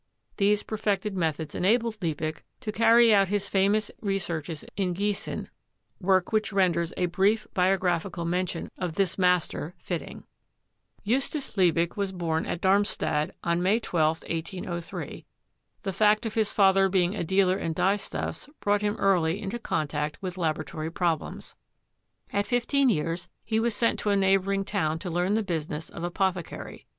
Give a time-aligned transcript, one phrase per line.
[0.37, 5.47] These perfected methods enabled Liebig to carry out his famous researches in Giessen,
[5.99, 10.23] work which renders a brief biographical mention of this master fitting.
[11.05, 15.23] Justus Liebig was born at Darmstadt on May 12, 1803.
[15.83, 19.59] The fact of his father being a dealer in dye stuffs brought him early into
[19.59, 21.53] contact with laboratory problems.
[22.33, 25.91] At fif teen years he was sent to a neighboring town to learn the business
[25.91, 26.87] of apothecary.